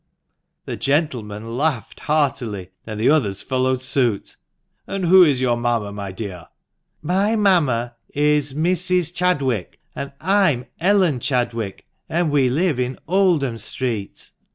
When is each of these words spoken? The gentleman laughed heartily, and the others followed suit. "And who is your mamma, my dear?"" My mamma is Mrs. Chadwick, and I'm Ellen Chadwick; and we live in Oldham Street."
The 0.65 0.77
gentleman 0.77 1.55
laughed 1.55 1.99
heartily, 1.99 2.71
and 2.87 2.99
the 2.99 3.11
others 3.11 3.43
followed 3.43 3.83
suit. 3.83 4.35
"And 4.87 5.05
who 5.05 5.21
is 5.21 5.39
your 5.39 5.57
mamma, 5.57 5.91
my 5.91 6.11
dear?"" 6.11 6.47
My 7.03 7.35
mamma 7.35 7.93
is 8.11 8.55
Mrs. 8.55 9.13
Chadwick, 9.13 9.79
and 9.95 10.11
I'm 10.19 10.65
Ellen 10.79 11.19
Chadwick; 11.19 11.85
and 12.09 12.31
we 12.31 12.49
live 12.49 12.79
in 12.79 12.97
Oldham 13.07 13.59
Street." 13.59 14.31